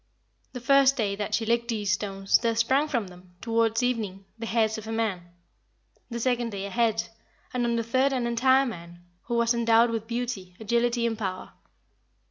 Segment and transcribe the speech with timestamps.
[0.53, 4.47] The first day that she licked these stones there sprang from them, towards evening, the
[4.47, 5.29] hairs of a man,
[6.09, 7.07] the second day a head,
[7.53, 11.53] and on the third an entire man, who was endowed with beauty, agility and power.